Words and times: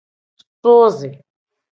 Suuzi. 0.61 1.09